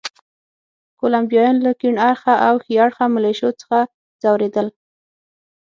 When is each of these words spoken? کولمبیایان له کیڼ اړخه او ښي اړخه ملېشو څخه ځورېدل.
کولمبیایان 0.99 1.57
له 1.65 1.71
کیڼ 1.79 1.95
اړخه 2.09 2.33
او 2.47 2.55
ښي 2.63 2.73
اړخه 2.85 3.05
ملېشو 3.15 3.49
څخه 3.61 3.77
ځورېدل. 4.21 4.67